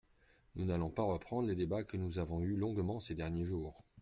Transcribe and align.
Nous 0.55 0.65
n’allons 0.65 0.89
pas 0.89 1.03
reprendre 1.03 1.47
les 1.47 1.53
débats 1.55 1.83
que 1.83 1.95
nous 1.95 2.17
avons 2.17 2.41
eus 2.41 2.55
longuement 2.55 2.99
ces 2.99 3.13
derniers 3.13 3.45
jours. 3.45 3.83